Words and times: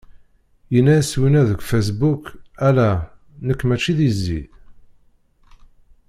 Yenna-yas 0.73 1.11
winna 1.19 1.41
deg 1.49 1.59
Facebook: 1.69 2.23
ala, 2.67 2.91
nekk 3.45 3.61
mačči 3.69 3.93
d 3.97 3.99
izi! 4.09 4.41